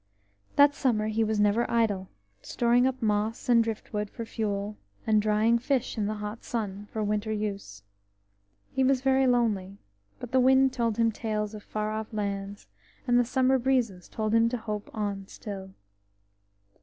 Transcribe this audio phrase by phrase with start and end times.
[0.55, 2.09] That summer he was never idle,
[2.41, 6.87] storing up moss and drift wood for fuel, and drying fish in the hot sun
[6.91, 7.83] for winter use.
[8.71, 9.77] He was very lonely,
[10.19, 12.65] but the wind told him tales of far off lands,
[13.05, 15.75] and the summer breezes told him to hope on still.